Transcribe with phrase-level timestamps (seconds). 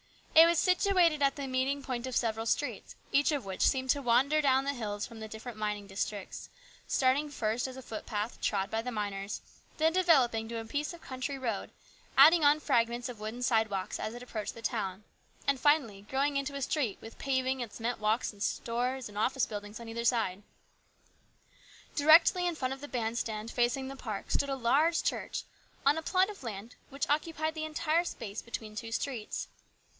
[0.33, 3.91] It was situated at the meet ing point of several streets, each of which seemed
[3.91, 6.49] to wander down the hills from the different mining districts;
[6.87, 9.41] starting first as a footpath trod by the miners,
[9.77, 11.69] then developing into a piece of country road,
[12.17, 15.03] adding on fragments of wooden sidewalks as it approached the town,
[15.47, 19.45] and finally growing into a street with paving and cement walks, and stores and office
[19.45, 20.41] buildings on either side.
[21.95, 25.43] Directly in front of the band stand, facing the park, stood a large church
[25.85, 29.47] on a plot of land which occupied the entire space between two streets.